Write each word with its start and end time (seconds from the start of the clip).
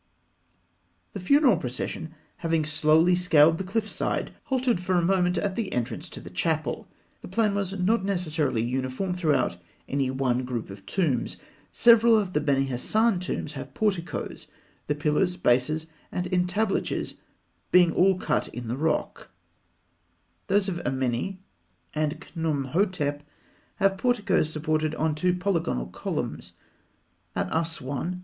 ]The 1.13 1.19
funeral 1.19 1.57
procession, 1.57 2.15
having 2.37 2.65
slowly 2.65 3.13
scaled 3.13 3.59
the 3.59 3.63
cliff 3.63 3.87
side, 3.87 4.31
halted 4.45 4.79
for 4.79 4.95
a 4.95 5.01
moment 5.03 5.37
at 5.37 5.55
the 5.55 5.71
entrance 5.71 6.09
to 6.09 6.19
the 6.19 6.31
chapel. 6.31 6.87
The 7.21 7.27
plan 7.27 7.53
was 7.53 7.73
not 7.77 8.03
necessarily 8.03 8.63
uniform 8.63 9.13
throughout 9.13 9.57
any 9.87 10.09
one 10.09 10.43
group 10.43 10.71
of 10.71 10.87
tombs. 10.87 11.37
Several 11.71 12.17
of 12.17 12.33
the 12.33 12.41
Beni 12.41 12.63
Hasan 12.63 13.19
tombs 13.19 13.53
have 13.53 13.75
porticoes, 13.75 14.47
the 14.87 14.95
pillars, 14.95 15.37
bases, 15.37 15.85
and 16.11 16.25
entablatures 16.33 17.17
being 17.71 17.93
all 17.93 18.17
cut 18.17 18.47
in 18.47 18.69
the 18.69 18.77
rock; 18.77 19.29
those 20.47 20.67
of 20.67 20.77
Ameni 20.83 21.37
and 21.93 22.19
Khnûmhotep 22.19 23.21
have 23.75 23.99
porticoes 23.99 24.49
supported 24.49 24.95
on 24.95 25.13
two 25.13 25.35
polygonal 25.35 25.85
columns 25.85 26.53
(fig. 27.35 27.43
151). 27.51 27.59
At 27.59 27.63
Asûan 27.63 28.11
(fig. 28.15 28.19